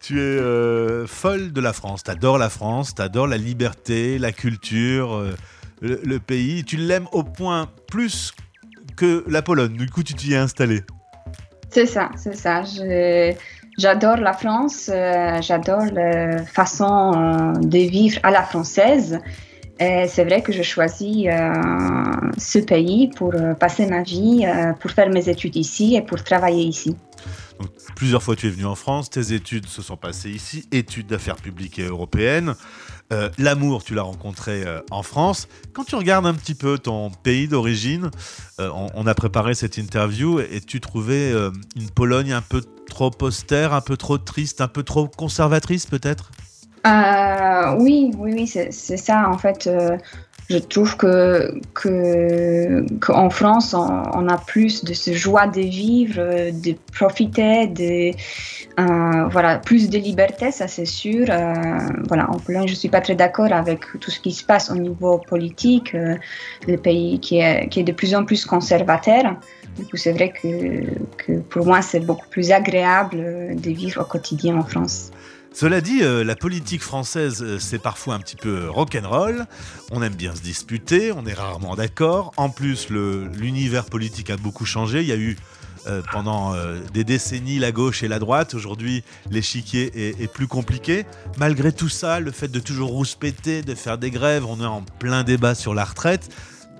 [0.00, 5.14] Tu es euh, folle de la France, t'adores la France, t'adores la liberté, la culture,
[5.14, 5.36] euh,
[5.82, 6.64] le, le pays.
[6.64, 8.32] Tu l'aimes au point plus
[8.96, 9.76] que la Pologne.
[9.76, 10.82] Du coup, tu t'y es installé.
[11.72, 12.64] C'est ça, c'est ça.
[13.78, 19.18] J'adore la France, euh, j'adore la façon euh, de vivre à la française.
[19.80, 21.52] Et c'est vrai que je choisis euh,
[22.36, 24.46] ce pays pour passer ma vie,
[24.80, 26.94] pour faire mes études ici et pour travailler ici.
[27.96, 31.36] Plusieurs fois tu es venu en France, tes études se sont passées ici, études d'affaires
[31.36, 32.54] publiques et européennes.
[33.12, 35.48] Euh, L'amour, tu l'as rencontré euh, en France.
[35.72, 38.10] Quand tu regardes un petit peu ton pays d'origine,
[38.58, 41.32] euh, on, on a préparé cette interview et tu trouvais
[41.76, 46.30] une Pologne un peu trop austère, un peu trop triste, un peu trop conservatrice peut-être?
[46.84, 49.28] Oui, oui, oui, c'est ça.
[49.28, 49.68] En fait,
[50.52, 56.20] je trouve que que qu'en France, on, a plus de ce joie de vivre,
[56.66, 58.12] de profiter, de
[58.80, 61.26] euh, voilà, plus de liberté, ça c'est sûr.
[61.30, 61.54] Euh,
[62.08, 64.76] voilà, en Pologne, je suis pas très d'accord avec tout ce qui se passe au
[64.76, 66.16] niveau politique, euh,
[66.68, 69.24] le pays qui est qui est de plus en plus conservateur.
[69.78, 70.48] Du coup, c'est vrai que,
[71.16, 73.20] que pour moi, c'est beaucoup plus agréable
[73.56, 75.10] de vivre au quotidien en France.
[75.54, 79.46] Cela dit, euh, la politique française, euh, c'est parfois un petit peu rock'n'roll.
[79.90, 82.32] On aime bien se disputer, on est rarement d'accord.
[82.36, 85.02] En plus, l'univers politique a beaucoup changé.
[85.02, 85.36] Il y a eu
[85.88, 88.54] euh, pendant euh, des décennies la gauche et la droite.
[88.54, 91.06] Aujourd'hui, l'échiquier est, est plus compliqué.
[91.38, 94.82] Malgré tout ça, le fait de toujours rouspéter, de faire des grèves, on est en
[95.00, 96.30] plein débat sur la retraite.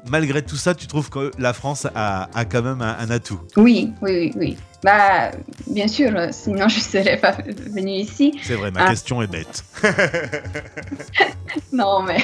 [0.09, 3.41] Malgré tout ça, tu trouves que la France a, a quand même un, un atout
[3.57, 4.57] Oui, oui, oui, oui.
[4.83, 5.31] Bah,
[5.69, 7.37] bien sûr, sinon je ne serais pas
[7.73, 8.37] venue ici.
[8.43, 8.91] C'est vrai, ma Ah.
[8.91, 9.65] question est bête.
[11.73, 12.19] Non, mais,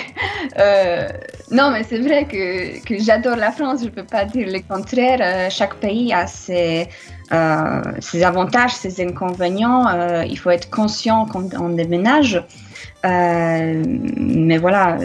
[0.59, 1.09] euh,
[1.51, 4.61] non, mais c'est vrai que, que j'adore la France, je ne peux pas dire le
[4.61, 5.19] contraire.
[5.23, 6.89] Euh, chaque pays a ses,
[7.33, 9.87] euh, ses avantages, ses inconvénients.
[9.89, 12.43] Euh, il faut être conscient quand on déménage.
[13.05, 14.99] Mais voilà,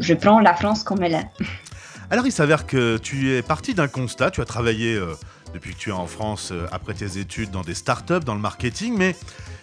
[0.00, 1.30] je prends la France comme elle est.
[2.08, 5.14] Alors il s'avère que tu es parti d'un constat, tu as travaillé euh,
[5.54, 8.40] depuis que tu es en France euh, après tes études dans des startups, dans le
[8.40, 9.16] marketing, mais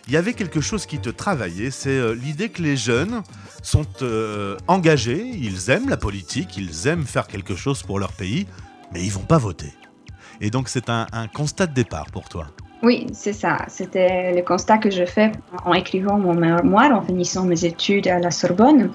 [0.08, 3.24] il y avait quelque chose qui te travaillait, c'est euh, l'idée que les jeunes
[3.62, 3.88] sont
[4.68, 8.46] engagés, ils aiment la politique, ils aiment faire quelque chose pour leur pays,
[8.92, 9.72] mais ils vont pas voter.
[10.42, 12.48] Et donc c'est un constat de départ pour toi.
[12.84, 13.60] Oui, c'est ça.
[13.70, 15.32] C'était le constat que je fais
[15.66, 18.92] en écrivant mon mémoire, en finissant mes études à la Sorbonne.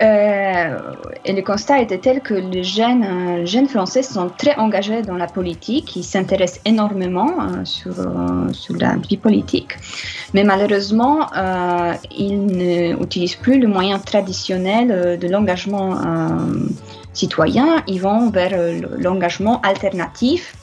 [0.00, 0.78] Euh,
[1.24, 5.16] et le constat était tel que les jeunes, euh, jeunes Français sont très engagés dans
[5.16, 9.72] la politique, ils s'intéressent énormément euh, sur, euh, sur la vie politique,
[10.34, 11.26] mais malheureusement,
[12.16, 15.98] ils n'utilisent plus le moyen traditionnel de l'engagement
[17.12, 18.54] citoyen, ils vont vers
[18.98, 20.54] l'engagement alternatif.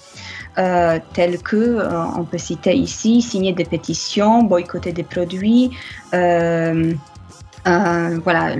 [0.57, 5.71] Euh, tels que, euh, on peut citer ici, signer des pétitions, boycotter des produits,
[6.13, 6.93] euh,
[7.65, 8.55] voilà,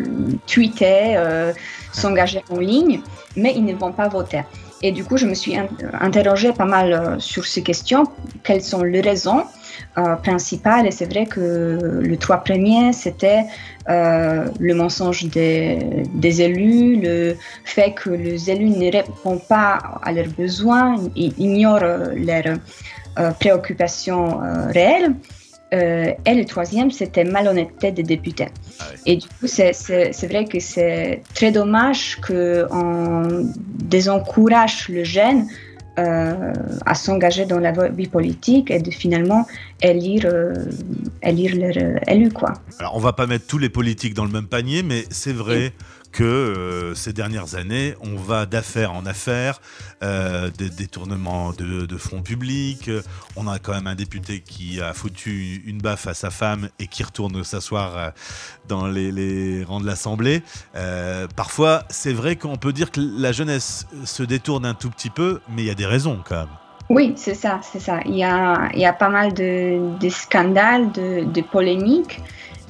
[0.45, 1.53] tweeter, euh,
[1.93, 3.01] s'engager en ligne,
[3.37, 4.41] mais ils ne vont pas voter.
[4.81, 5.67] Et du coup, je me suis in-
[5.99, 8.03] interrogée pas mal euh, sur ces questions.
[8.43, 9.43] Quelles sont les raisons
[9.97, 10.85] euh, principales?
[10.85, 13.45] Et c'est vrai que les trois premiers, c'était
[13.89, 20.27] euh, le mensonge des, élus, le fait que les élus ne répondent pas à leurs
[20.27, 22.57] besoins, ignorent leurs
[23.39, 24.41] préoccupations
[24.73, 25.13] réelles.
[25.73, 28.47] Euh, et le troisième, c'était malhonnêteté des députés.
[29.05, 33.51] Et du coup, c'est- vrai que c'est très dommage qu'on
[33.83, 35.47] désencourage le jeune
[35.97, 36.53] euh,
[36.85, 39.47] à s'engager dans la vie politique et de finalement
[39.81, 40.53] élire, euh,
[41.23, 42.29] élire leur euh, élu.
[42.31, 42.51] Quoi.
[42.79, 45.71] Alors, on va pas mettre tous les politiques dans le même panier, mais c'est vrai
[46.15, 49.59] que euh, ces dernières années, on va d'affaires en affaires,
[50.01, 52.89] euh, des détournements de, de fonds publics.
[53.35, 56.87] On a quand même un député qui a foutu une baffe à sa femme et
[56.87, 58.09] qui retourne s'asseoir euh,
[58.69, 60.41] dans les, rangs de l'Assemblée.
[61.35, 65.41] Parfois, c'est vrai qu'on peut dire que la jeunesse se détourne un tout petit peu,
[65.49, 66.47] mais il y a des raisons quand même.
[66.89, 67.99] Oui, c'est ça, c'est ça.
[68.05, 72.21] Il y a, y a pas mal de, scandales, de polémiques.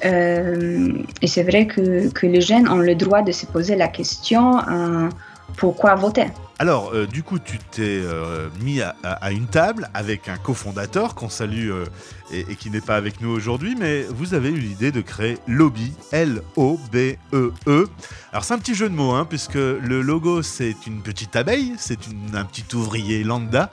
[0.04, 0.92] Euh,
[1.22, 4.58] et c'est vrai que, que les jeunes ont le droit de se poser la question
[4.68, 5.08] euh,
[5.56, 6.26] pourquoi voter
[6.58, 11.28] Alors, euh, du coup, tu t'es euh, mis à, une table avec un cofondateur qu'on
[11.28, 11.86] salue euh,
[12.30, 15.92] et, qui n'est pas avec nous aujourd'hui, mais vous avez eu l'idée de créer Lobby,
[16.12, 17.54] L-O-B-E-E.
[17.66, 17.88] E.
[18.32, 21.72] Alors, c'est un petit jeu de mots, hein, puisque le logo, c'est une petite abeille,
[21.78, 22.00] c'est
[22.34, 23.70] un petit ouvrier lambda,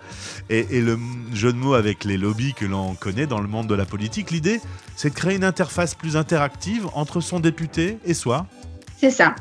[0.50, 0.98] et, et le
[1.34, 4.32] jeu de mots avec les lobbies que l'on connaît dans le monde de la politique,
[4.32, 4.62] l'idée,
[4.96, 8.46] c'est de créer une interface plus interactive entre son député et soi.
[9.04, 9.36] C'est ça.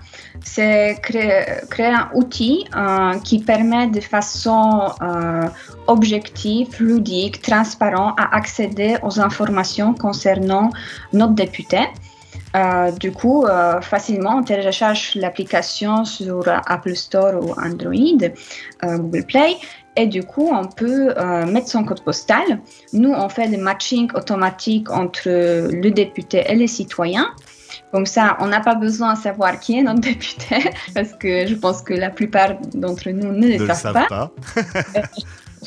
[0.45, 5.43] C'est créer, un outil euh, qui permet de façon euh,
[5.87, 10.71] objective, ludique, transparente à accéder aux informations concernant
[11.13, 11.79] notre député.
[12.57, 13.47] Euh, du coup,
[13.83, 18.25] facilement, on télécharge l'application sur Apple Store ou Android,
[18.83, 19.57] Google Play,
[19.95, 21.15] et du coup, on peut
[21.47, 22.59] mettre son code postal.
[22.93, 27.29] Nous, on fait le matching automatique entre le député et les citoyens.
[27.91, 31.55] Comme ça, on n'a pas besoin de savoir qui est notre député, parce que je
[31.55, 34.33] pense que la plupart d'entre nous ne le Ne le savent savent pas.
[34.55, 35.03] pas.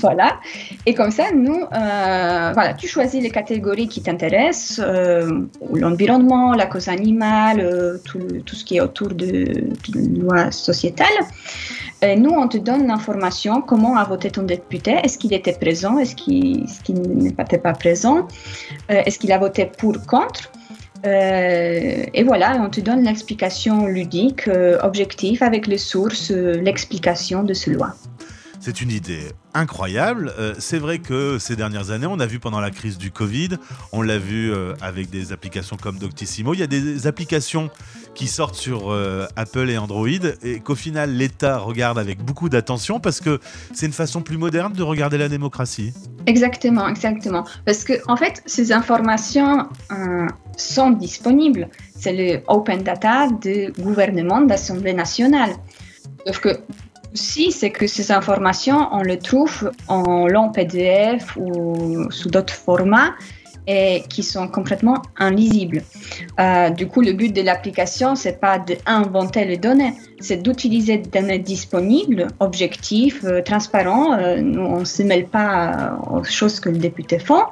[0.01, 0.39] Voilà.
[0.85, 6.65] Et comme ça, nous, euh, voilà, tu choisis les catégories qui t'intéressent, euh, l'environnement, la
[6.65, 9.45] cause animale, euh, tout, ce qui est autour de,
[9.87, 11.07] de loi sociétale.
[12.01, 15.97] Et nous, on te donne l'information, comment a voté ton député, est-ce qu'il était présent,
[15.97, 18.27] est-ce qu'il est-ce qu'il n'était pas présent,
[18.91, 20.51] euh, est-ce qu'il a voté pour, contre.
[21.05, 27.43] Euh, et voilà, on te donne l'explication ludique, euh, objective, avec les sources, euh, l'explication
[27.43, 27.93] de ce loi.
[28.65, 30.33] C'est une idée incroyable.
[30.39, 33.49] Euh, c'est vrai que ces dernières années, on a vu pendant la crise du Covid,
[33.91, 37.69] on l'a vu euh, avec des applications comme Doctissimo, il y a des applications
[38.15, 40.07] qui sortent sur euh, Apple et Android
[40.41, 43.39] et qu'au final l'État regarde avec beaucoup d'attention parce que
[43.71, 45.93] c'est une façon plus moderne de regarder la démocratie.
[46.25, 47.43] Exactement, exactement.
[47.65, 49.69] Parce que en fait, ces informations
[50.57, 51.69] sont disponibles.
[51.95, 55.51] C'est le open data du gouvernement d'Assemblée nationale.
[56.25, 56.49] Sauf que
[57.15, 63.13] si c'est que ces informations, on les trouve en long PDF ou sous d'autres formats
[63.67, 65.81] et qui sont complètement inlisibles.
[66.39, 71.09] Euh, du coup, le but de l'application, c'est pas d'inventer les données, c'est d'utiliser des
[71.09, 74.13] données disponibles, objectives, euh, transparents.
[74.13, 77.45] Euh, nous, on ne se mêle pas aux choses que les députés font,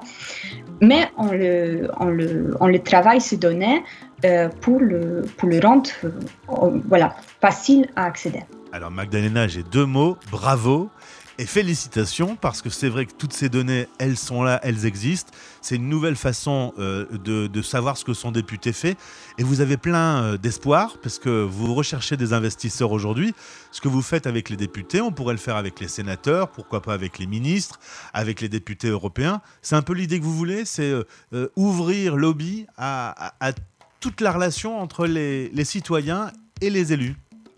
[0.82, 3.84] mais on le, travaille ces données
[4.26, 8.44] euh, pour, le, pour le rendre euh, voilà, facile à accéder.
[8.74, 10.90] Alors Magdalena, j'ai deux mots, bravo
[11.38, 15.32] et félicitations parce que c'est vrai que toutes ces données, elles sont là, elles existent.
[15.62, 18.98] C'est une nouvelle façon euh, de, savoir ce que son député fait
[19.38, 23.36] et vous avez plein euh, d'espoir parce que vous recherchez des investisseurs aujourd'hui.
[23.72, 26.82] Ce que vous faites avec les députés, on pourrait le faire avec les sénateurs, pourquoi
[26.82, 27.80] pas avec les ministres,
[28.12, 29.44] avec les députés européens.
[29.62, 30.92] C'est un peu l'idée que vous voulez, c'est
[31.34, 33.34] euh, ouvrir lobby à,
[34.00, 37.16] toute la relation entre les citoyens et les élus.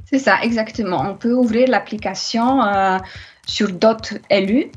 [0.09, 1.01] C'est ça, exactement.
[1.09, 2.97] On peut ouvrir l'application euh,
[3.45, 4.67] sur d'autres élus.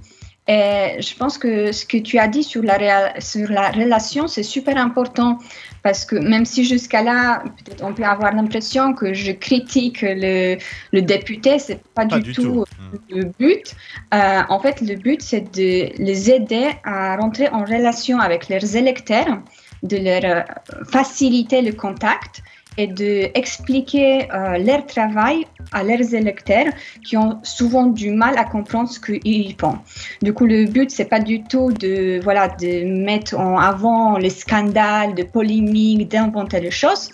[0.51, 4.43] Et je pense que ce que tu as dit sur la, sur la relation, c'est
[4.43, 5.39] super important
[5.83, 10.57] parce que même si jusqu'à là, peut-être on peut avoir l'impression que je critique le,
[10.93, 12.65] le député, c'est pas, Pas du, du tout, tout.
[13.11, 13.77] le but.
[14.15, 18.75] Euh, en fait, le but, c'est de les aider à rentrer en relation avec leurs
[18.75, 19.41] électeurs,
[19.83, 20.43] de leur euh,
[20.91, 22.43] faciliter le contact
[22.79, 26.73] et de expliquer euh, leur travail à leurs électeurs
[27.05, 29.77] qui ont souvent du mal à comprendre ce qu'ils font.
[30.23, 34.31] Du coup, le but, c'est pas du tout de, voilà, de mettre en avant les
[34.31, 37.11] scandales, de polémiques, d'inventer les choses.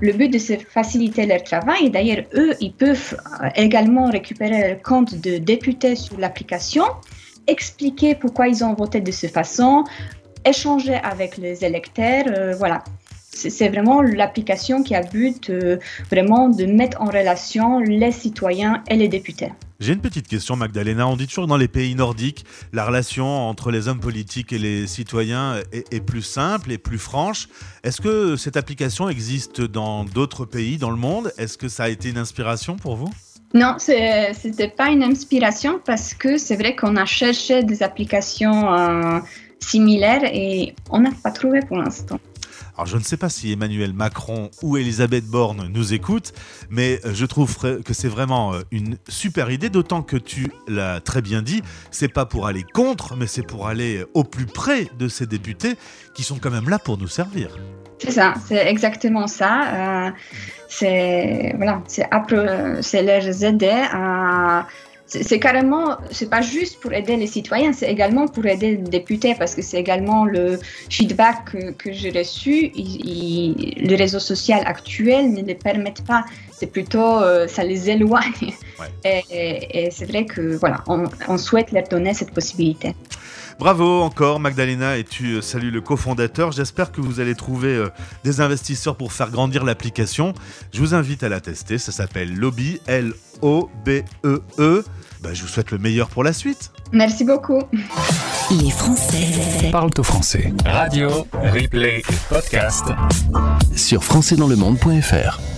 [0.00, 1.90] Le but, de c'est faciliter leur travail.
[1.90, 6.84] D'ailleurs, eux, ils peuvent euh, également récupérer leur compte de députés sur l'application,
[7.48, 9.84] expliquer pourquoi ils ont voté de cette façon,
[10.44, 12.84] échanger avec les électeurs, euh, voilà.
[13.38, 15.78] C'est vraiment l'application qui a but euh,
[16.10, 19.52] vraiment de mettre en relation les citoyens et les députés.
[19.78, 21.06] J'ai une petite question, Magdalena.
[21.06, 24.58] On dit toujours que dans les pays nordiques, la relation entre les hommes politiques et
[24.58, 27.48] les citoyens est, est plus simple et plus franche.
[27.84, 31.32] Est-ce que cette application existe dans d'autres pays dans le monde?
[31.38, 33.10] Est-ce que ça a été une inspiration pour vous?
[33.54, 38.74] Non, ce n'était pas une inspiration parce que c'est vrai qu'on a cherché des applications
[38.74, 39.20] euh,
[39.60, 42.18] similaires et on n'a pas trouvé pour l'instant.
[42.78, 46.32] Alors je ne sais pas si Emmanuel Macron ou Elisabeth Borne nous écoutent,
[46.70, 51.00] mais euh, je trouve que c'est vraiment euh, une super idée, d'autant que tu l'as
[51.00, 51.60] très bien dit,
[51.90, 55.74] c'est pas pour aller contre, mais c'est pour aller au plus près de ces députés
[56.14, 57.48] qui sont quand même là pour nous servir.
[57.98, 60.06] C'est ça, c'est exactement ça.
[60.06, 60.10] Euh,
[60.68, 61.82] c'est voilà,
[62.80, 64.68] c'est les aider à.
[65.10, 69.34] C'est carrément, c'est pas juste pour aider les citoyens, c'est également pour aider les députés
[69.38, 70.58] parce que c'est également le
[70.90, 72.70] feedback que, que j'ai reçu.
[72.74, 76.24] Il- il- les réseaux sociaux actuels ne les permettent pas.
[76.52, 78.52] C'est plutôt, euh, ça les éloigne.
[79.02, 82.94] Et, et- et c'est vrai que voilà, on, on souhaite leur donner cette possibilité.
[83.58, 86.52] Bravo encore Magdalena et tu euh, salues le cofondateur.
[86.52, 87.88] J'espère que vous allez trouver euh,
[88.24, 90.34] des investisseurs pour faire grandir l'application.
[90.74, 91.78] Je vous invite à la tester.
[91.78, 92.80] Ça s'appelle Lobby,
[93.42, 94.84] L-O-B-E-E.
[95.22, 96.70] Bah, je vous souhaite le meilleur pour la suite.
[96.92, 97.62] Merci beaucoup.
[98.50, 100.52] Les Français Parle au français.
[100.64, 102.84] Radio, replay et podcast.
[103.74, 105.57] sur françaisdanslemonde.fr.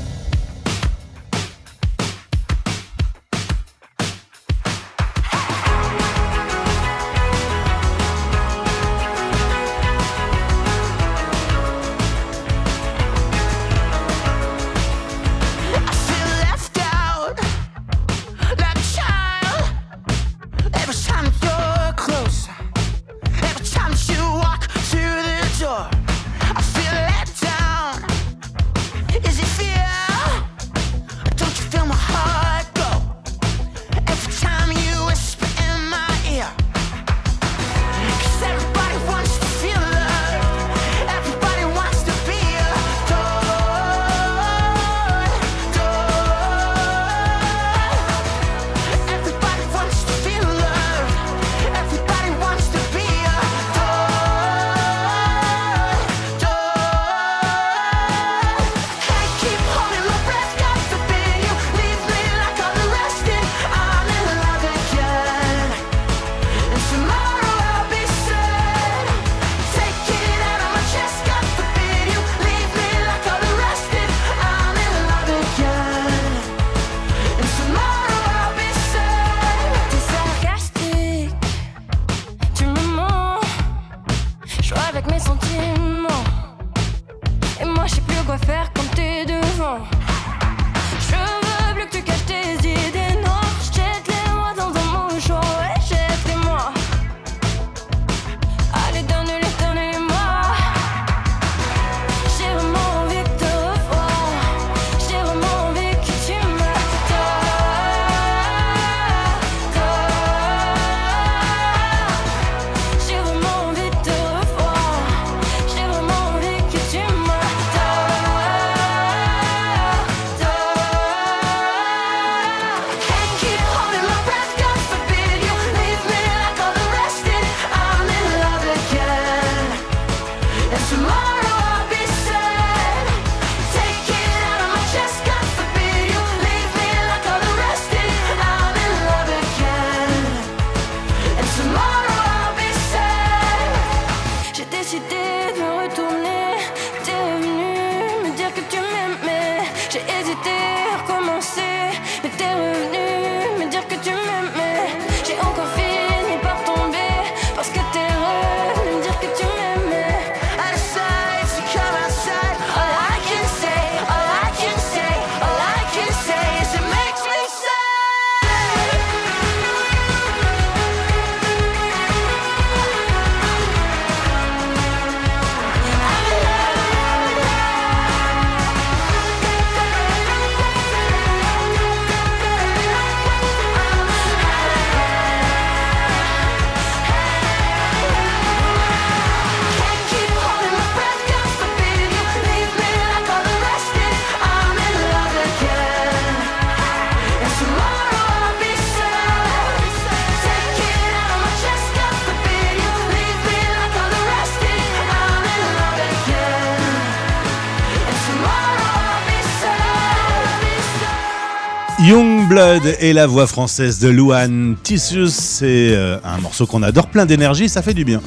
[213.00, 217.70] Et la voix française de Louane Tissus, c'est euh, un morceau qu'on adore, plein d'énergie,
[217.70, 218.20] ça fait du bien.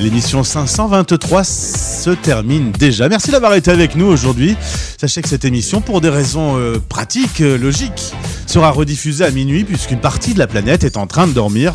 [0.00, 3.08] L'émission 523 se termine déjà.
[3.08, 4.56] Merci d'avoir été avec nous aujourd'hui.
[5.00, 8.12] Sachez que cette émission, pour des raisons euh, pratiques, euh, logiques,
[8.46, 11.72] sera rediffusée à minuit puisqu'une partie de la planète est en train de dormir.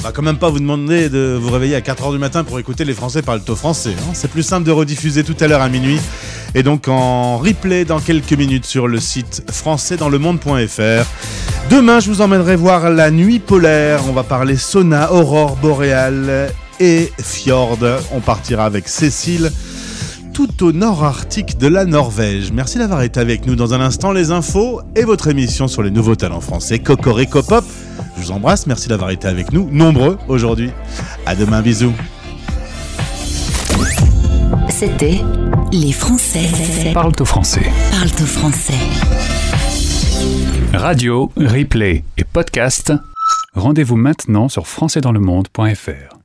[0.00, 2.58] On va quand même pas vous demander de vous réveiller à 4h du matin pour
[2.58, 3.94] écouter les Français parler au français.
[3.98, 4.12] hein.
[4.14, 6.00] C'est plus simple de rediffuser tout à l'heure à minuit
[6.54, 11.04] et donc en replay dans quelques minutes sur le site françaisdanslemonde.fr.
[11.70, 14.00] Demain, je vous emmènerai voir la nuit polaire.
[14.08, 17.76] On va parler sauna, aurore boréale et fjord.
[18.12, 19.52] On partira avec Cécile
[20.32, 22.52] tout au nord arctique de la Norvège.
[22.52, 25.90] Merci d'avoir été avec nous dans un instant les infos et votre émission sur les
[25.90, 27.66] nouveaux talents français Cocorico Pop.
[28.20, 30.70] Je vous embrasse, merci d'avoir été avec nous, nombreux aujourd'hui.
[31.24, 31.94] À demain, bisous.
[34.68, 35.20] C'était
[35.72, 36.46] Les Français
[36.92, 37.62] Parle au français.
[37.90, 38.74] parlent au français.
[40.74, 42.92] Radio, replay et podcast.
[43.54, 46.19] Rendez-vous maintenant sur françaisdanslemonde.fr.